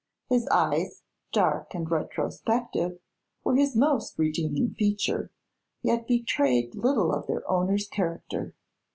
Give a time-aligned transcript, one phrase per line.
[0.31, 2.97] His eyes, dark and retrospective,
[3.43, 5.29] were his most redeeming feature,
[5.83, 8.55] yet betrayed little of their owner's character.